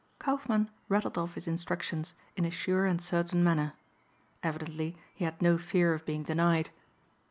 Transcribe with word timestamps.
Kaufmann 0.17 0.71
rattled 0.89 1.15
off 1.19 1.35
his 1.35 1.47
instructions 1.47 2.15
in 2.35 2.43
a 2.43 2.49
sure 2.49 2.87
and 2.87 2.99
certain 2.99 3.43
manner. 3.43 3.73
Evidently 4.41 4.97
he 5.13 5.25
had 5.25 5.39
no 5.43 5.59
fear 5.59 5.93
of 5.93 6.07
being 6.07 6.23
denied. 6.23 6.71